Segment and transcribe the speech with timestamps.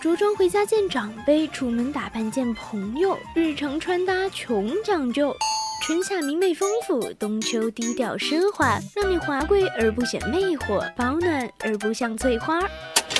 [0.00, 5.34] 着装回家见长辈，出门打扮见朋友，日常穿搭穷讲究。
[5.82, 12.60] 春夏明媚丰富，冬秋低调奢华，让你华贵而不显魅惑，保暖而不像翠花。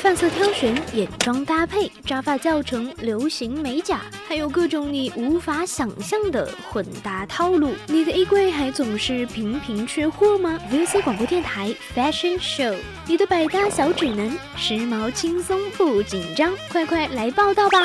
[0.07, 7.75] 发色挑选，眼妆搭配，扎发教程，流行美甲，还有各种你无法想象的混搭套路。
[7.89, 17.80] 你的衣柜还总是频频缺货吗？VC 广播电台 Fashion Show，你的百搭小指南，时髦轻松不紧张，快快来报道吧！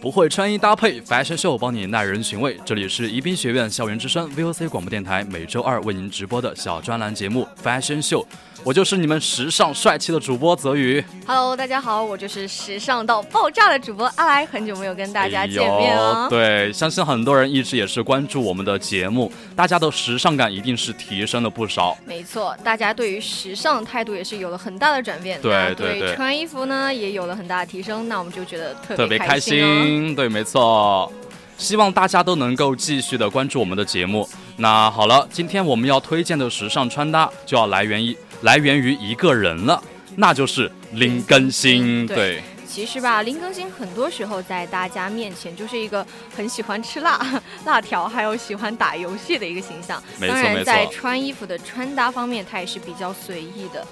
[0.00, 2.56] 不会穿衣搭配，Fashion Show 帮你耐人寻味。
[2.64, 8.24] 这里是宜宾学院校园之声 VOC 广播电台，每周二为您直播的小专栏节目 Fashion Show。
[8.68, 11.02] 我就是你们时尚帅气的主播泽宇。
[11.26, 14.44] Hello，大家好，我就是时尚到爆炸的主播阿来。
[14.44, 16.28] 很久没有跟大家见面了。
[16.28, 21.96] 对，相信很多人一直也是关注我们的节目，大家的时尚感一定是提升了不少。
[22.04, 25.40] 没错，大家对于时尚的态度也是有了很大的转变。
[25.40, 30.14] 对对对，穿衣服呢也有了很大的提升，那我们就觉得特别开心。
[30.14, 31.10] 对，没错。
[31.56, 34.28] 希望大家都能够继续的关注我们的节目。
[34.58, 38.14] 那好了，今天我们要推荐的时尚穿搭就要来源于。
[38.42, 39.82] 来源于一个人了，
[40.16, 42.06] 那就是林更新。
[42.06, 47.20] 对，其实吧，林更新很多时候在大家面前就是一个很喜欢吃辣
[47.66, 50.02] 辣条，还有喜欢打游戏的一个形象。
[50.18, 53.86] 没错当然，在穿衣服的穿搭方面，他也是比较随意的。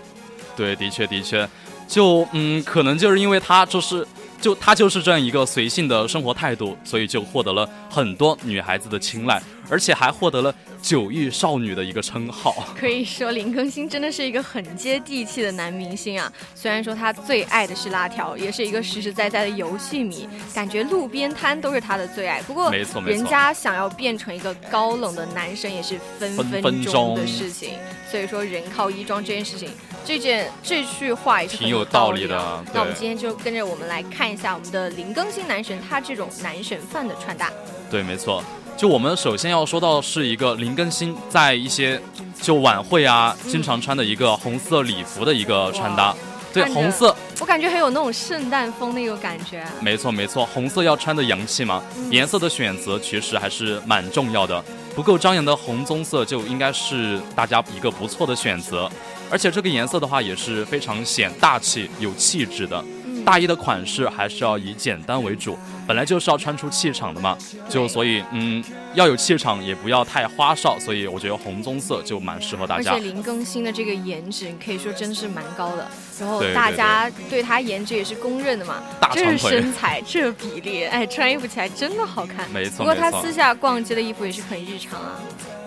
[0.56, 1.48] 对，的确的确，
[1.88, 4.06] 就嗯，可能就是因为他就是。
[4.38, 12.64] 就他就是这样一个随性的生活态度，所以就获得了很多女孩子的青睐，而且还获得了九亿少女的一个称号。
[12.78, 16.32] 可以说林更新真的是一个很接地气的男明星啊！
[16.54, 22.40] 虽然说他最爱的是辣条，也是一个实实在在的游戏迷，感觉路边摊都是他的最爱。
[22.42, 27.74] 不过，没错没错，人家想要变成一个高冷的男神也是分分钟的事情。
[28.10, 29.68] 所以说，人靠衣装这件事情，
[30.04, 32.64] 这件这句话也是挺有道理的。
[32.72, 37.50] 那我们今天就跟着我们来看一下我们的林更新男神他这种男神范的穿搭。
[37.90, 38.42] 对，没错。
[38.76, 41.98] 就我们首先要说到是一个林更新在一些
[42.42, 46.14] 就晚会啊，经常穿的一个红色礼服的一个穿搭。
[46.52, 49.64] 对，红色，我感觉很有那种圣诞风那个感觉。
[49.80, 54.62] 没错没错，红色要穿的洋气嘛，颜色的选择其实还是蛮重要的。
[54.94, 58.90] 不够张扬的红棕色就应该是大家一个不错的选择，
[59.30, 62.82] 而且这个颜色的话也是非常显大气、有气质的。
[63.26, 67.36] 大衣的款式还是要以简单为主，本来就是要穿出气场的嘛，
[67.68, 68.62] 就所以嗯
[68.94, 72.92] 要有气场，也不要太花哨，所以我觉得红棕色就蛮适合大家。
[72.92, 75.88] 而且林更新的这个颜值可以说真的是蛮高的，
[76.20, 78.80] 然后大家对他颜值也是公认的嘛，
[79.12, 82.48] 这身材这比例，哎，穿衣服起来真的好看。
[82.52, 85.18] 没错，不过他私下逛街的衣服也是很日常啊。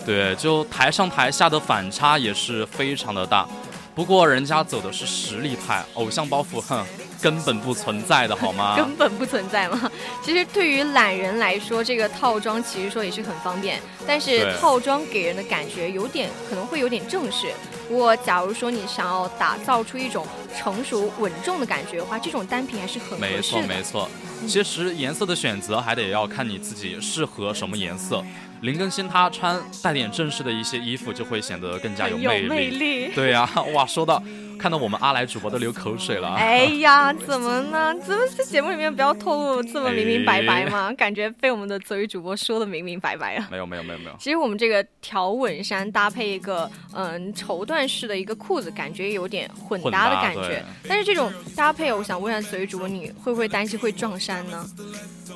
[0.06, 3.46] 对，就台上台下的反差也是非常的大，
[3.94, 6.86] 不过人家走的是实力派，偶像包袱，哼。
[7.22, 8.76] 根本不存在的好吗？
[8.80, 9.92] 根本不存在吗？
[10.24, 17.48] 其实对于懒人来说，这个套装其实说也是很方便，但是套装给人的感觉有点可能会有点正式。
[17.88, 20.26] 不过假如说你想要打造出一种
[20.56, 24.10] 成熟稳重的感觉的话，这种单品还是很没错没错。
[24.48, 28.24] 其实颜色的选择还得要看你自己适合什么颜色。
[28.62, 33.10] 林更新他穿带点正式的一些衣服，就会显得更加有魅力。
[33.16, 34.22] 对呀，哇，说到。
[34.60, 36.36] 看到我们阿来主播都流口水了。
[36.36, 37.96] 哎呀，怎么呢？
[38.06, 40.92] 怎么在节目里面不要透露这么明明白白吗？
[40.94, 43.48] 感觉被我们的泽宇主播说的明明白白了。
[43.50, 44.16] 没有没有没有没有。
[44.20, 50.64] 其实我们这个条纹衫搭配一个嗯绸缎式的一个裤子，感觉有点混搭的感觉。
[50.88, 54.68] 但是这种搭配，我想问一下泽宇主播，你会不会担心会撞衫呢？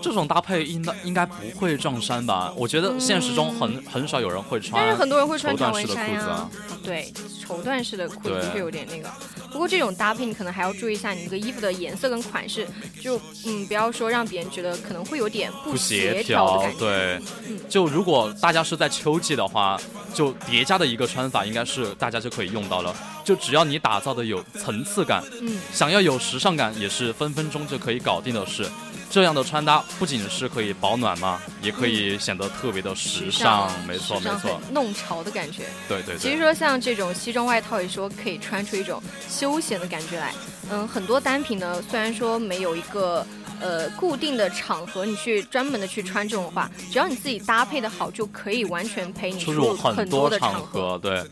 [0.02, 2.52] 这种搭配应该应该不会撞衫吧？
[2.58, 6.50] 我觉得现实中很很少有人会穿，但是很多人会穿条纹衫啊。
[6.84, 7.10] 对，
[7.40, 9.10] 绸缎式的裤子会有点那个。
[9.54, 12.68] 不过这种搭配你可能还要注意一下你这个衣服的颜色跟款式，
[13.00, 16.80] 就嗯不要说让别人觉得可能会有点不协调的感觉。
[16.80, 17.22] 对，
[17.70, 19.80] 就如果大家是在秋季的话，
[20.14, 22.94] 就叠加的一个穿法应该是大家就可以用到了。
[23.24, 28.68] 就只要你打造的有层次感，嗯，想要有时尚感也是分分钟就可以搞定的事。
[29.14, 33.72] 这样的穿搭不仅是可以保暖嘛，也可以显得特别的时尚。
[33.86, 35.66] 没错没错，弄潮的感觉。
[35.88, 36.18] 对对。
[36.18, 39.00] 其实说像这种西装外套，也说可以穿出一种
[39.30, 40.34] 休闲的感觉来。
[40.72, 43.24] 嗯，很多单品呢，虽然说没有一个
[43.60, 51.00] 呃固定的场合，你去专门的去穿这种话，只要你自己搭配的好，就可以完全陪你出入很多的场合。
[51.02, 51.24] 对，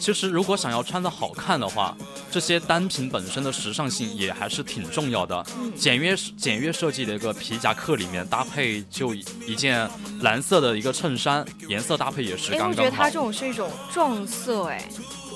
[0.00, 1.96] 其实如果想要穿的好看的话，
[2.30, 5.44] 这些单品本身的时尚性也还是挺重要的。
[5.76, 9.88] 简约简约设计的一个皮夹克里面搭配就一件
[10.20, 12.70] 蓝色的一个衬衫，颜色搭配也是刚刚好。
[12.70, 14.88] 我觉得它这种是一种撞色，哎。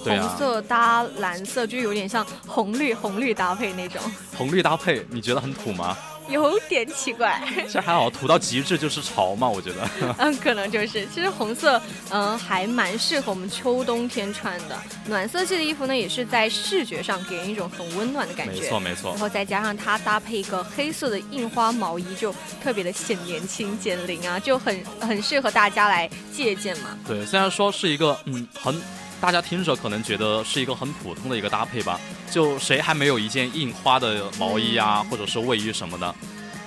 [0.07, 4.01] 红色搭蓝色，就有点像红绿红绿搭配那种。
[4.37, 5.97] 红绿搭配，你觉得很土吗？
[6.29, 7.41] 有点奇怪。
[7.65, 9.89] 其实还好，土到极致就是潮嘛，我觉得。
[10.19, 11.07] 嗯，可能就是。
[11.15, 11.81] 其实红色，
[12.11, 14.77] 嗯，还蛮适合我们秋冬天穿的。
[15.07, 18.61] 暖色系的衣服呢，也是在视觉上给人一种很温暖的感觉。
[18.61, 19.11] 没错没错。
[19.13, 26.99] 然后再加上它搭配一个黑色的印花毛衣，就特别的显年轻减龄啊，就很很适合大家来借鉴嘛。
[27.07, 28.83] 对，虽然说是一个嗯很。
[29.21, 31.99] 大家听着可能觉得是一个很普通的一个搭配吧，
[32.31, 36.15] 就谁还没有一件印花的毛衣啊，或者是卫衣什么的？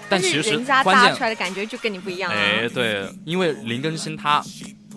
[0.10, 2.32] 但其实关键出来的感觉就跟你不一样。
[2.32, 4.44] 哎，对，因为林更新他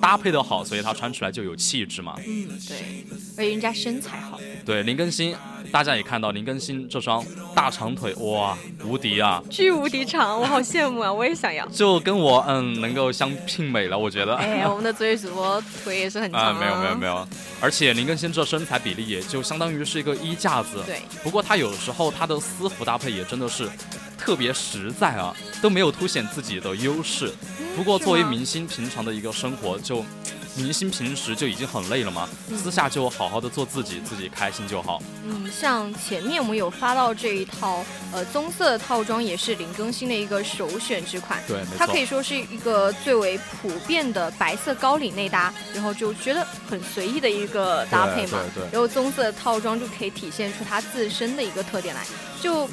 [0.00, 2.14] 搭配的好，所以他穿出来就有气质嘛。
[2.26, 3.04] 嗯，对，
[3.36, 4.40] 而且人家身材好。
[4.64, 5.36] 对，林更新。
[5.70, 9.42] 大家也看到林更新这双大长腿，哇，无敌啊！
[9.48, 11.10] 巨无敌长，我好羡慕啊！
[11.10, 14.34] 我也想要，就跟我嗯能够相媲美了，我觉得。
[14.36, 16.56] 哎，我们的作主播腿也是很长啊。
[16.60, 17.26] 没有没有没有，
[17.62, 20.82] 而且林更新这身材比例也就相当于是一个衣架子。
[20.84, 21.00] 对。
[21.22, 23.70] 不过他有时候他的私服搭配也真的是
[24.18, 27.32] 特别实在啊，都没有凸显自己的优势。
[27.76, 30.04] 不过作为明星，平常的一个生活就。
[30.54, 32.28] 明星平时就已经很累了嘛，
[32.62, 35.02] 私下就好好的做自己，自己开心就好。
[35.24, 41.40] 嗯，像前面我们有发到这一套呃棕色的套装，也是林更新的一个首选之款。
[41.48, 48.38] 对，它可以说是一个最为普遍的白色高领内搭，然后就觉得很随意的一个搭配嘛。
[48.54, 48.70] 对对。
[48.72, 52.04] 然后棕色的套装就可以体现出它自身的一个特点来，
[52.42, 52.68] 就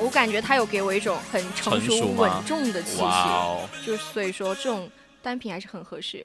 [0.00, 4.90] 我感觉他有给我一种很成熟稳重的气息，就所以说这种
[5.22, 6.24] 单品还是很合适。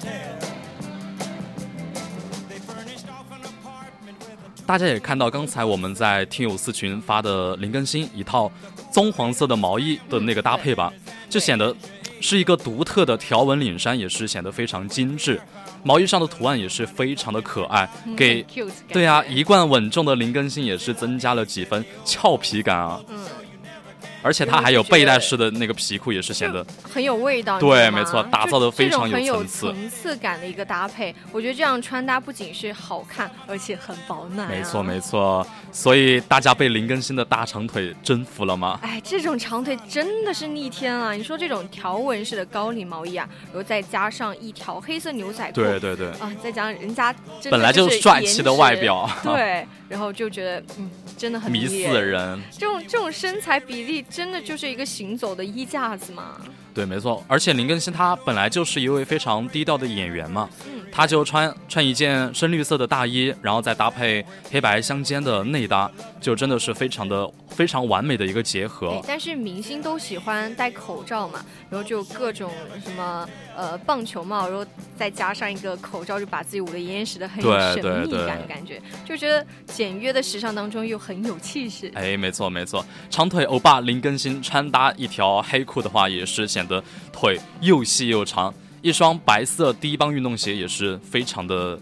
[4.65, 8.49] 大家也看到，刚才我们在听友四群发的林更新一套
[8.91, 10.91] 棕黄色的毛衣的那个搭配吧，
[11.29, 11.75] 就显得
[12.21, 15.41] 是一个独特的条纹领衫，也是显得非常精致。
[15.83, 18.45] 毛衣上的图案也是非常的可爱，给
[18.87, 23.01] 对啊，一贯稳重的林更新也是增加了几分俏皮感啊。
[24.21, 27.59] 而且它还有背带式的那个皮裤，也是显得很有味道。
[27.59, 29.71] 对，没错，打造的非常有层次。
[29.71, 34.47] 层次感的一个搭配，我觉得这样穿搭不仅是好看，而且很保暖。
[34.47, 35.45] 没错，没错。
[35.71, 38.79] 所以大家被林更新的大长腿征服了吗？
[38.83, 41.13] 哎，这种长腿真的是逆天啊！
[41.13, 47.15] 你说这种条纹式的高领毛衣啊，然后再加上一条黑色牛仔裤，对对对，啊，再加上人家
[47.49, 52.39] 本来就帅气的外表，对，然后就觉得嗯，真的很迷死人。
[52.51, 54.05] 这种这种身材比例。
[54.11, 56.37] 真的就是一个行走的衣架子吗？
[56.73, 57.23] 对，没错。
[57.27, 60.49] 而且林更新他本来就是一位非常低调的演员嘛，
[60.91, 65.89] 他就穿穿一件深绿色的大衣，然后再搭配黑白相间的内搭，
[66.19, 69.01] 就真的是非常的非常完美的一个结合。
[69.07, 72.51] 但是明星都喜欢戴口罩嘛，然后就各种
[72.83, 74.65] 什么呃棒球帽，然后
[74.97, 81.89] 再加上一个口罩，就把自己捂得严严实的，很有神秘感的感觉，就觉得简约的时尚当中又很有气势。
[81.95, 86.83] 哎，没错没错，长腿欧巴林更新穿搭一条黑裤的话，也是显得
[87.13, 88.53] 腿又细又长。
[88.81, 91.79] 一双白色低帮运动鞋也是非常的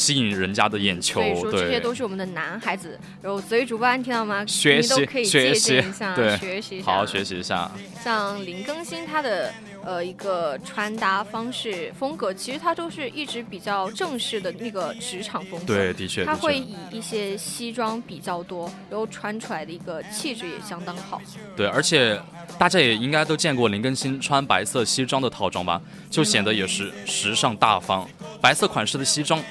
[0.00, 1.20] 吸引人家的眼球。
[1.20, 2.98] 所以说这些都是我们的男孩子。
[3.22, 4.44] 然后所以主播你听到吗？
[4.46, 7.70] 学习学习一下，对，学习一下，好好学习一下。
[8.02, 9.52] 像林更新他的
[9.84, 15.66] 呃一个穿搭方式风格，其实他都是一直比较正式的那个职场风格。
[15.66, 21.20] 对，的确，他会以一些西装比较多，然后穿出来的一个气质也相当好。
[21.54, 22.18] 对，而且。
[22.58, 25.80] 大家也应该都见过林更新穿白色西装的套装吧，
[26.10, 28.06] 就显得也是时尚大方。
[28.38, 29.42] 白色款式的西装，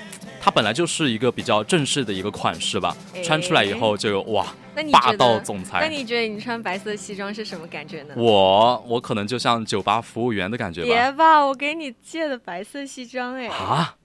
[0.41, 4.45] 它本来就是一个比较正式的一个款式吧，穿出来以后就有哇，
[4.91, 5.79] 霸道总裁。
[5.81, 8.13] 那你觉得你穿白色西装是什么感觉呢？
[8.15, 10.87] 我我可能就像酒吧服务员的感觉吧。
[10.87, 13.47] 别吧，我给你借的白色西装哎。
[13.47, 13.95] 啊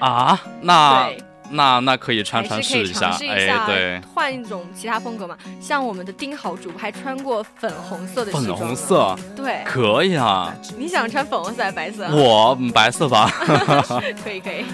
[0.00, 1.10] 啊，那
[1.52, 5.36] 那那可以穿穿试一下，哎，对，换一种其他风格嘛。
[5.60, 10.54] 像我们的丁好主播还穿过粉红色的粉红色，对，可以啊。
[10.76, 12.08] 你想穿粉红色还是白色？
[12.10, 13.30] 我白色吧。
[14.24, 14.64] 可以可以。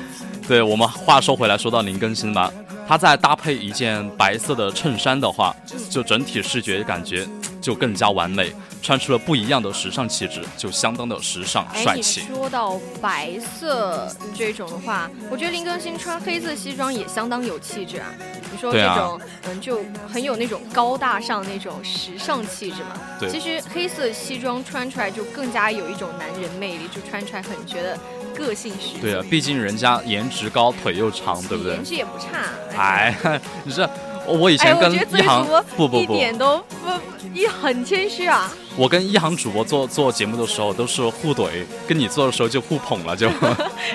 [0.46, 2.50] 对我们话说回来，说到林更新吧，
[2.88, 5.54] 他再搭配一件白色的衬衫的话，
[5.90, 7.26] 就整体视觉感觉
[7.68, 8.50] 就更加完美。
[8.80, 12.22] 穿出了不一样的时尚气质，就相当的时尚帅气。
[12.22, 18.06] 说到白色这种的话，我觉得林更新穿黑色西装也相当有气质啊。
[18.50, 22.98] 你说这种，嗯，就很有那种高大上那种时尚气质嘛。
[23.20, 23.28] 对。
[23.28, 27.98] 其实黑色西装穿出来就更加有一种男人魅力，就穿出来很觉得
[28.34, 29.02] 个性十足。
[29.02, 31.74] 对啊，毕竟人家颜值高，腿又长，对不对？
[31.74, 32.48] 颜值也不差。
[32.74, 33.14] 哎，
[33.64, 33.90] 你这。
[34.28, 36.90] 我以前跟一航不不不，一点都不
[37.32, 38.52] 一很谦虚啊。
[38.76, 43.28] 我跟一航主播做做节目的时候都是互怼，跟你做的时候就互捧了， 就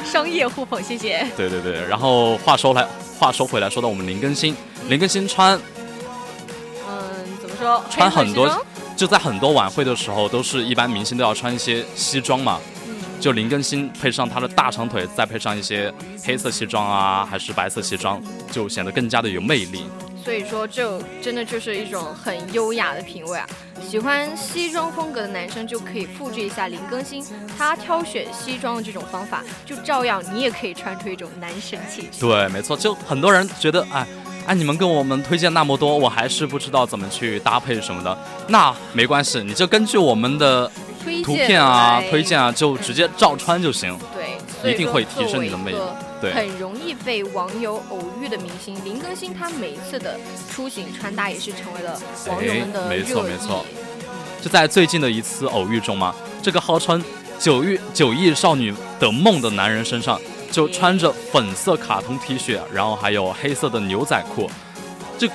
[0.04, 1.26] 商业互捧，谢谢。
[1.38, 2.86] 对对对，然后话说来
[3.20, 4.56] 话说回来，说到我们林更新，
[4.90, 5.58] 林更新穿，
[6.90, 7.00] 嗯，
[7.42, 7.84] 怎么说？
[7.90, 8.50] 穿很多，
[8.98, 12.60] 就在很多晚会的时候，都是一般明星都要穿一些西装嘛。
[13.22, 15.90] 就林更新配上他的大长腿，再配上一些
[16.26, 18.22] 黑色西装啊，还是白色西装，
[18.52, 19.86] 就显得更加的有魅力。
[20.24, 23.46] 所以说，这真的就是一种很优雅的品味啊！
[23.86, 27.22] 喜欢西装风格的男生就可以复制一下林更新
[27.58, 32.22] 他挑选西装的这种方法，就照样你也可以穿出一种男神气质。
[32.22, 34.08] 对，没错，就很多人觉得，哎，
[34.48, 38.18] 哎，你们跟我们推荐那么多，我还是不知道怎么去搭配什么的。
[38.48, 40.72] 那没关系，你就根据我们的
[41.26, 44.00] 图片啊、推荐啊，就直接照穿就行。
[44.64, 45.78] 对，一定会提升你的魅力。
[46.22, 50.18] 对很容易被网友偶遇的明星林更新，他每一次的
[50.50, 53.66] 出行穿搭也是成为了网友们的没错没错。
[54.42, 57.04] 就在最近的一次偶遇中嘛，这个号称
[57.38, 64.50] 九亿九亿少女的梦的男人身上，就穿着粉色卡通 T 恤，然后还有黑色的牛仔裤，
[65.18, 65.28] 这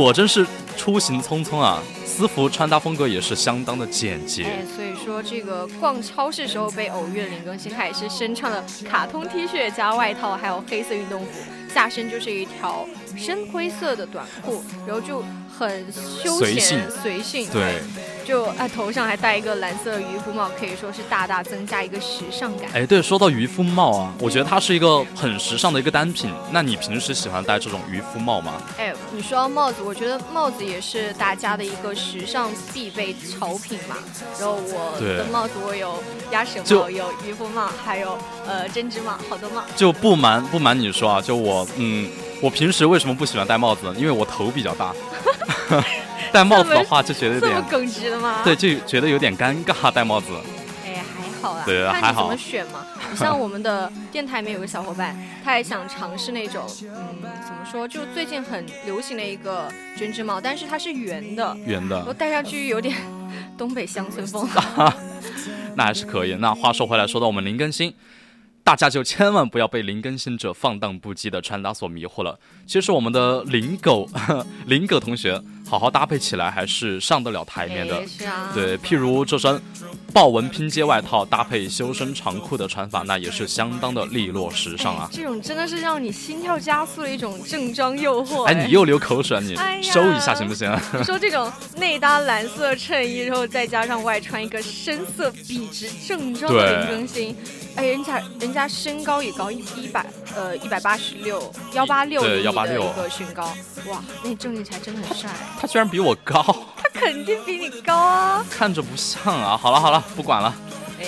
[0.00, 0.46] 果真是
[0.76, 1.82] 出行匆匆啊。
[2.04, 11.40] 私服穿搭风格也是相当的简洁，哎，所以说这个逛超市时候被偶遇的林更新，他也是身穿了卡通 T 恤加外套，还有黑色运动服，
[11.72, 15.24] 下身就是一条深灰色的短裤，然后就
[15.58, 17.80] 很休闲随性，对。
[18.24, 22.70] 就啊，头上还戴一个蓝色渔夫帽，可以说是大大增加一个时尚感。
[22.72, 26.30] 哎，对，说到渔夫帽啊，我觉得它是一个很时尚的一个单品。
[26.50, 28.62] 那你平时喜欢戴这种渔夫帽吗？
[28.78, 33.96] 哎，你说到帽子，我觉得帽子也是大家的一个时尚必备潮品嘛。
[34.38, 39.62] 然后我的帽子我有鸭舌帽，有渔夫帽，还有呃针织帽，好多帽。
[39.74, 42.08] 就不瞒不瞒你说啊，就我嗯，
[42.40, 43.94] 我平时为什么不喜欢戴帽子呢？
[43.98, 44.94] 因为我头比较大。
[46.32, 48.40] 戴帽子的话就觉得有点耿直的吗？
[48.42, 49.90] 对，就觉得有点尴尬。
[49.90, 50.28] 戴帽子，
[50.84, 51.62] 哎，还好啦。
[51.66, 52.22] 对，还好。
[52.22, 52.86] 怎么选嘛？
[53.10, 57.86] 你像我们的电台里面有个小伙伴，他也想尝试那种，嗯，怎么说？
[57.86, 62.96] 就最近很流行的一个针织帽，但是它是圆的，圆的，我戴上去有点
[63.58, 64.48] 东北乡村风。
[65.76, 66.34] 那还是可以。
[66.34, 67.94] 那话说回来，说到我们林更新。
[68.64, 72.38] 大家就千万不要被林更新者放荡不羁的穿搭所迷惑了。
[72.64, 74.08] 其实我们的林狗
[74.66, 78.02] 林狗同学，好好搭配起来还是上得了台面的。
[78.52, 79.58] 对，譬如这身
[80.12, 85.08] 豹纹拼接外套搭配修身长裤的穿法，那也是相当的利落时尚啊。
[85.10, 88.42] 这种真的是让你心跳加速的一种正装诱惑。
[88.42, 90.70] 哎，你又流口水，你收一下行不行？
[91.04, 97.34] 说这种内搭蓝色衬衣，然后再加上外穿一个深色笔直正装的林更新。
[97.76, 103.44] 哎，人家人家身高也高，一一百呃一百八十六，幺八六的一个身高，
[103.86, 105.30] 哇，那正起来真的很帅。
[105.58, 106.42] 他居然比我高，
[106.76, 108.44] 他肯定比你高啊。
[108.50, 109.56] 看着不像啊。
[109.56, 110.54] 好了好了，不管了。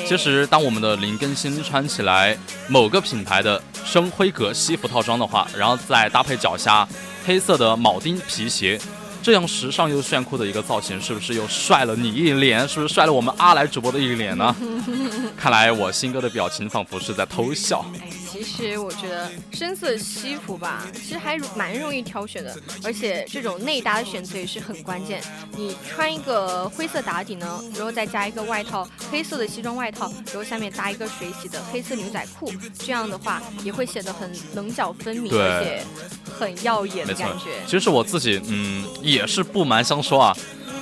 [0.07, 6.89] 其实当我们的林更新穿起来某个品牌的深灰格西服套装的话，然后再搭配脚下
[7.25, 8.81] 黑色的铆钉皮鞋。
[9.25, 12.69] 这样时尚又炫酷的一个造型，是不是又帅了你一脸？
[12.69, 14.55] 是不是帅了我们阿来主播的一脸呢？
[15.35, 17.83] 看来我新哥的表情仿佛是在偷笑。
[18.43, 25.23] 其实我觉得深色西服吧，其实还蛮容易挑选的，而且这种内搭的选择也是很关键。
[25.57, 35.85] 你穿一个灰色打底呢，然后再加一个外套，黑色的西装外套，然后下面搭一个水洗的黑色牛仔裤，这样的话也会显得很棱角分明，而且
[36.39, 37.51] 很耀眼的感觉。
[37.67, 40.37] 其实我自己，嗯，也是不瞒相说啊。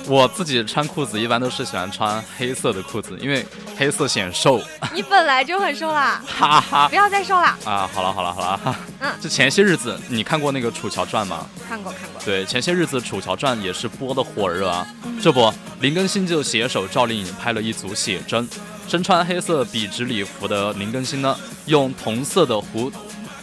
[0.07, 3.45] 我自己穿裤子一般都是喜欢穿黑色的裤子，因为
[3.77, 4.61] 黑色显瘦。
[4.93, 7.57] 你本来就很瘦啦，哈哈，不要再瘦啦。
[7.65, 7.89] 啊！
[7.93, 11.47] 好了好了好了，嗯，这前些日子你看过那个《楚乔传》吗？
[11.67, 12.21] 看过看过。
[12.23, 14.85] 对，前些日子《楚乔传》也是播的火热啊。
[15.21, 18.47] 这不，林更新就携手赵丽颖拍了一组写真，
[18.87, 22.91] 身穿黑色笔直礼服的林更新呢，用同色的弧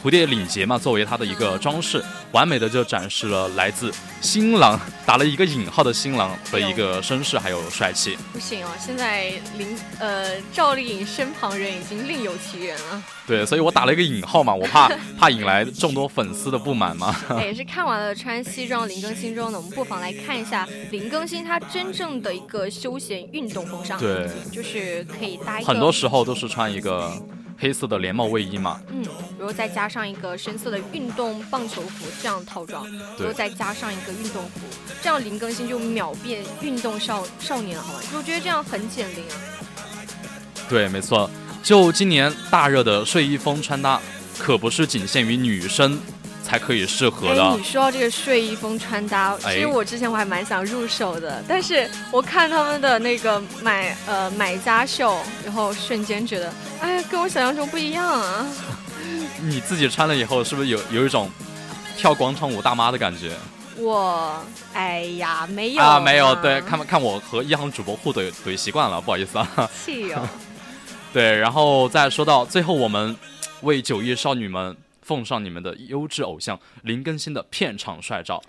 [0.03, 2.03] 蝴蝶领结嘛，作为它的一个装饰，
[2.33, 8.17] 完美的就展示了来自新郎打了一个引号的新郎的一个绅士还有帅气。
[8.33, 13.03] 不行哦，现在林呃赵丽颖身旁人已经另有其人了。
[13.27, 14.89] 对，所以我打了一个引号嘛，我怕
[15.19, 17.15] 怕引来众多粉丝的不满嘛。
[17.41, 23.99] 也是看完了穿西装林更新之后呢，我们不妨来看一下林更新他真正的一个休闲运动风尚。
[24.01, 25.69] 对，就是可以搭一个。
[25.69, 27.13] 很多时候都是穿一个
[27.61, 28.81] 黑色的连帽卫衣嘛。
[28.89, 29.05] 嗯，
[29.39, 32.85] 然后再加上一个深色的运动棒球服这样套装，
[33.19, 34.61] 然后再加上一个运动服，
[35.03, 38.01] 这样林更新就秒变运动少少年了，好吗？
[38.17, 39.37] 我觉得这样很减龄啊。
[40.69, 41.31] 对，没错。
[41.63, 44.01] 就今年大热的睡衣风穿搭，
[44.39, 46.01] 可不是仅限于女生
[46.51, 47.57] 才可以适合的。
[47.57, 58.45] 你说到这个睡衣风穿搭，其实我之前我还蛮想入手的，但是我看他们的那个买呃买家秀，然后瞬间觉得，哎，跟我想象中不一样啊。
[59.43, 61.31] 你自己穿了以后，是不是有有一种
[61.97, 63.31] 跳广场舞大妈的感觉？
[63.77, 66.35] 我，哎呀，没有啊，没有。
[66.35, 69.71] 对，看看我和一航主播互怼怼习惯了，不好意思啊。
[69.85, 70.29] 气哦。
[71.15, 73.17] 对，然后再说到最后，我们
[73.63, 78.43] 为九亿少女们奉上你们的优质偶像林更新的片场帅照。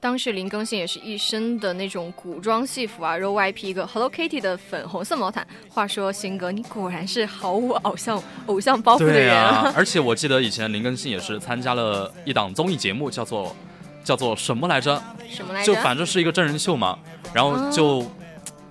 [0.00, 5.46] 当时林更新也是一身的那种古装戏服啊，然后外披一个 Hello Kitty 的粉红色毛毯。
[5.68, 9.70] 话说，新哥，你果然是毫无偶像偶像包袱的人啊！
[9.76, 13.54] 而且我记得以前林更新也是参加了一档综艺节目，叫做
[14.02, 15.02] 叫做什么来着？
[15.28, 15.74] 什么来着？
[15.74, 16.98] 就反正是一个真人秀嘛，
[17.34, 18.10] 然后就。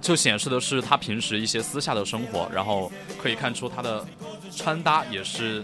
[0.02, 2.90] 就显示的是他平时一些私下的生活，然后
[3.22, 4.08] 可以看出他的
[4.50, 5.62] 穿搭也是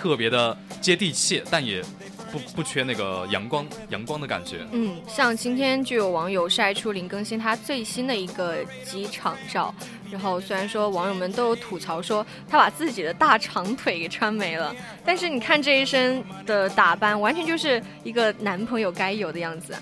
[0.00, 1.82] 特别的接地气，但也
[2.32, 4.66] 不不缺那个阳光阳光的感觉。
[4.72, 9.74] 嗯，像今天就有网友晒出林更新他最新的一个机场照，
[10.10, 19.76] 然后虽然说网友们都有吐槽说他把自己的大长腿给穿没了，但是你看这一身的打扮，完全就是一个男朋友该有的样子。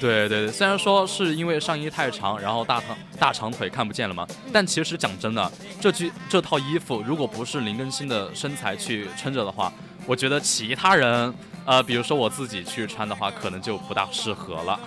[0.00, 9.72] 对对对，虽然说是因为上衣太长，然后大长大长腿看不见了嘛，但其实讲真的，这句这套衣服如果不是林更新的身材去撑着的话，
[10.06, 11.32] 我觉得其他人，
[11.64, 14.78] 呃，比如说我自己去穿的话，可能就不大适合了。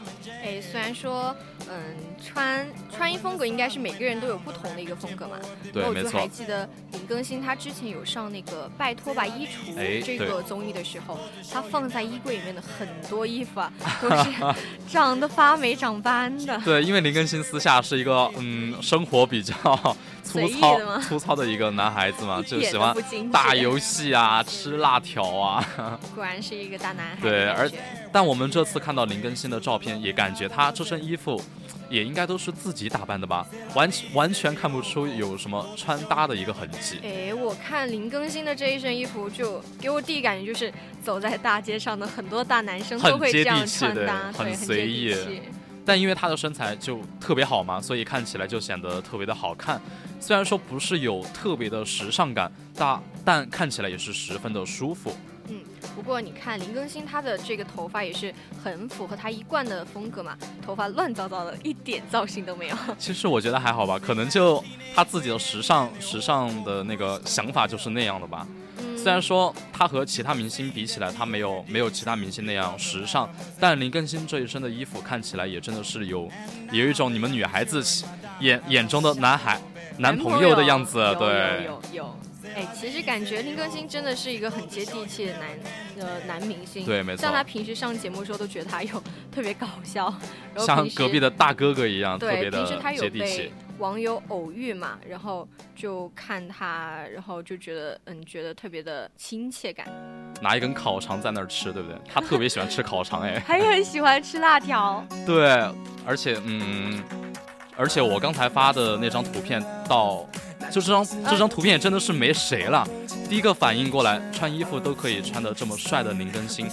[0.48, 1.36] 哎，虽然说。
[1.70, 1.76] 嗯，
[2.26, 5.36] 穿穿衣风格应该是每个人都有不同的一个风格嘛。
[5.74, 6.08] 对，没错。
[6.08, 11.20] 我就还记得林更新他之前有上那个《拜托吧衣橱》这个综艺的时候，
[11.52, 13.70] 他放在衣柜里面的很多衣服啊，
[14.02, 14.30] 都是
[14.88, 16.58] 长得发霉长斑的。
[16.64, 19.54] 对，因为林更新私下是一个嗯，生活比较
[20.28, 22.96] 粗糙粗糙的一个男孩子嘛， 就喜欢
[23.32, 25.64] 打游戏啊，吃辣条啊。
[26.14, 27.18] 果然是一个大男孩。
[27.22, 27.70] 对，而
[28.12, 31.42] 但我们这次看到林更新的照片，也感觉他这身衣服。
[31.90, 37.00] 也应该都是自己打扮的吧，完完全看不出有什么穿搭的一个痕迹。
[37.02, 40.70] 哎，我看林更新的这一身衣服，就给我第一感觉就是
[41.02, 45.16] 走在大街上的很多大男生都会这样穿搭，很随意。
[45.88, 49.82] 但因为他的身材就特别好嘛，所以看起来就显得特别的好看。
[50.20, 55.16] 虽然说不是有特别的时尚感，但但看起来也是十分的舒服。
[55.48, 55.62] 嗯，
[55.96, 62.76] 不过你看林更新他的这个头发也是很符合他一贯的风格嘛，头发乱糟糟的，一点造型都没有。
[63.00, 64.62] 其实我觉得还好吧，可能就
[64.94, 68.46] 他自己的时尚时尚的那个想法就是那样的吧。
[68.98, 73.30] 虽然说他和其他明星比起来，他没有没有其他明星那样时尚，
[73.60, 76.30] 但林更新这一身的衣服看起来也真的是有
[76.72, 77.84] 有一种你们女孩子
[78.42, 79.62] 眼眼中的男孩
[79.98, 81.66] 男朋友的样子，对。
[81.66, 82.20] 有有。
[82.56, 85.50] 哎，其实感觉林更新真的是一个很接地气的男
[86.00, 87.22] 呃男明星，对，没错。
[87.22, 90.12] 像他平时上节目的时候，都觉得他有特别搞笑，
[90.58, 92.66] 像隔壁的大哥哥一样，特别的
[92.98, 93.52] 接地气。
[93.80, 99.88] 网友偶遇嘛，然后就看他，然后就觉得嗯，觉得特别的亲切感。
[100.42, 101.98] 拿一根烤肠在那儿吃，对不对？
[102.08, 105.06] 他特别喜欢吃烤肠，哎， 还很喜欢吃辣条。
[105.26, 105.50] 对，
[106.06, 107.04] 而且嗯，
[107.76, 110.26] 而且我刚才发的那张图片到。
[110.72, 112.86] 就这张这张图片真的是没谁了，
[113.30, 116.68] 第一个反应过来，穿衣服都可以穿的这么帅的林更新，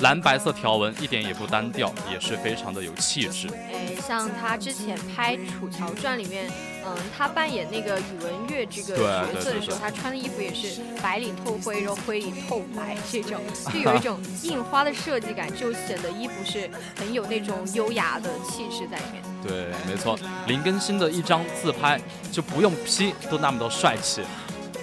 [0.00, 3.48] 蓝白色条纹一点也不单调，也是非常的有气质。
[3.72, 6.50] 哎，像他之前拍《楚乔传》里面，
[6.86, 13.38] 嗯，他扮演那个宇文玥这个角色的时候，他穿的衣服也是白里透灰，然后灰里透白这种，
[13.72, 19.22] 就有一种印花的设计感，就显得衣服是很有那种优雅的气质在里面。
[19.46, 22.00] 对，没错，林更新的一张自拍
[22.32, 24.22] 就不用 P 都那么的帅气，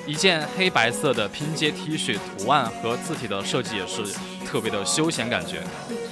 [0.06, 4.04] 一件黑白色的拼接 T 恤，图案和字体的设计也是
[4.50, 5.62] 特别的休闲感觉。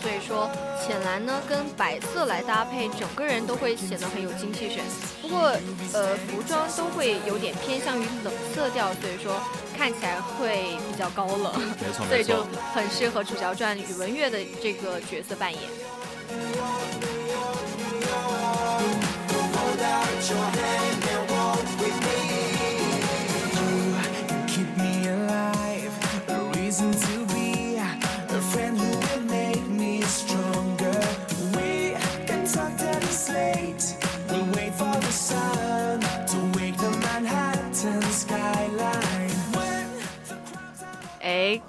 [0.01, 0.49] 所以说
[0.85, 4.83] 浅蓝呢跟白色来搭配，整个人都会显得很有精气神。
[5.21, 5.55] 不过，
[5.93, 9.41] 呃，服装都会有点偏向于冷色调，所以说
[9.77, 11.53] 看起来会比较高冷。
[11.81, 15.61] 没错， 所以就很适合楚乔传宇文玥的这个角色扮演。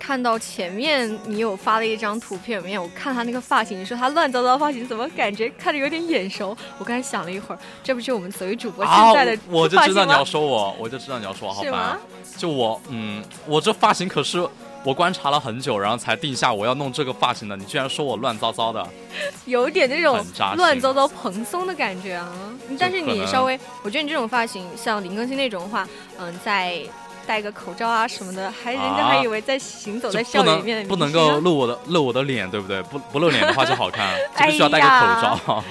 [0.06, 6.56] 看到前面你有发了一张图片，没有我看他那个发型，你说他乱糟糟发型，怎么感觉看着有点眼熟？
[6.78, 11.98] 我刚才想了一会儿，这不是我们紫薇主播现在的我就知道你要说我，我就知道你要说我，好吧？
[12.36, 14.48] 就我，嗯，我这发型可是
[14.84, 17.56] 我观察了很久，然后才定下我要弄这个发型的。
[17.56, 18.88] 你居然说我乱糟糟的，
[19.46, 22.32] 有点那种乱糟糟蓬松的感觉啊！
[22.78, 25.84] 但是你稍微，我觉得你这种发型，像林更新那种的话，
[26.20, 26.80] 嗯，在。
[27.26, 30.86] 戴个口罩啊什么的，还人家还以为在行走在校园里面。
[30.86, 32.82] 不能够露我的露我的脸，对不对？
[32.84, 35.64] 不不露脸的话就好看， 就需要戴个口罩。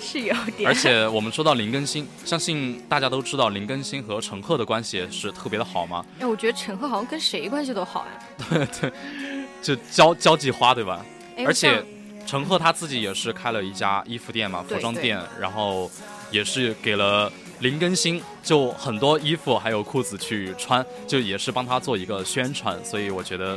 [0.00, 0.68] 是有点。
[0.68, 6.04] 而且我们说到林更新，相信大家都知道林更新和陈赫的关系是特别的好吗？
[6.18, 8.46] 哎，我觉得陈赫好像跟谁关系都好呀。
[8.50, 8.92] 对对，
[9.62, 11.04] 就交交际花对吧？
[11.46, 11.84] 而且
[12.26, 15.90] 陈赫他自己也是开了一家衣服店嘛，服装店，然后
[16.30, 17.30] 也是给了。
[17.62, 23.56] 林更新就很多衣服还有裤子去穿，就也是帮他做一个宣传，所以我觉得，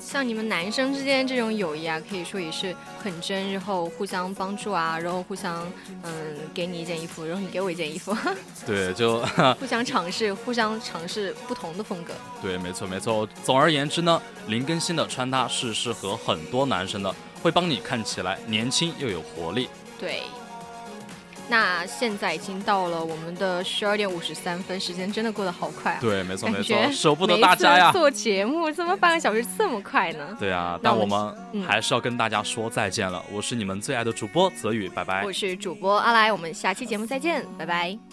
[0.00, 5.70] 像你们男生之间这种友谊啊，可以说也是很真，然后互相帮助啊，然后互相
[6.02, 6.12] 嗯
[6.54, 8.16] 给你一件衣服，然后你给我一件衣服，
[8.66, 9.20] 对，就
[9.60, 12.14] 互相尝试，互相尝试不同的风格。
[12.40, 13.28] 对，没错没错。
[13.44, 19.68] 总而言之呢，林更新的穿搭是适合很多男生的，会帮你看起来年轻又有活力。
[20.00, 20.22] 对。
[21.52, 25.98] 那现在已经到了我们的十二点五十三分，时间真的过得好快啊！
[26.00, 27.92] 对，没错没错，舍不得大家呀。
[27.92, 30.34] 做节目怎么半个小时这么快呢？
[30.40, 33.22] 对啊，但我们还是要跟大家说再见了。
[33.30, 35.22] 我是你们最爱的主播泽宇，拜拜。
[35.26, 38.11] 我是主播阿来，我们下期节目再见，拜拜。